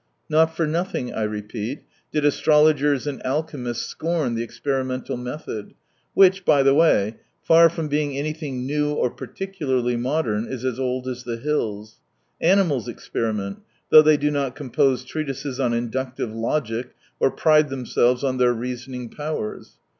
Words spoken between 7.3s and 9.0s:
far from being anything new